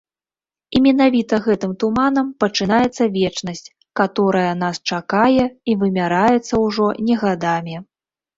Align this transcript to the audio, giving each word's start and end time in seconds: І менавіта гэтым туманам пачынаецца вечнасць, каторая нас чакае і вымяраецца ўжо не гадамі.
І 0.77 0.79
менавіта 0.85 1.35
гэтым 1.47 1.71
туманам 1.83 2.31
пачынаецца 2.43 3.03
вечнасць, 3.17 3.61
каторая 4.01 4.49
нас 4.63 4.75
чакае 4.91 5.45
і 5.51 5.71
вымяраецца 5.83 6.53
ўжо 6.65 6.87
не 7.11 7.15
гадамі. 7.27 7.77